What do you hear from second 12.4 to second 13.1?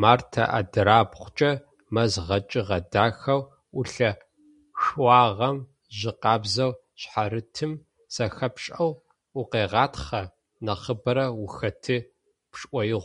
пшӏоигъу.